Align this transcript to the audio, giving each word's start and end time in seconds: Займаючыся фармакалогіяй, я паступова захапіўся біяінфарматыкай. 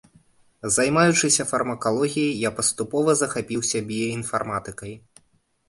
Займаючыся 0.77 1.45
фармакалогіяй, 1.51 2.33
я 2.47 2.53
паступова 2.61 3.17
захапіўся 3.21 3.85
біяінфарматыкай. 3.93 5.01